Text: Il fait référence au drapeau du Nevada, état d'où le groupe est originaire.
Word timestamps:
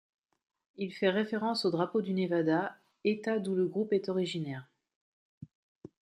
Il 0.77 0.91
fait 0.95 1.11
référence 1.11 1.63
au 1.63 1.69
drapeau 1.69 2.01
du 2.01 2.15
Nevada, 2.15 2.75
état 3.03 3.37
d'où 3.37 3.53
le 3.53 3.67
groupe 3.67 3.93
est 3.93 4.09
originaire. 4.09 4.67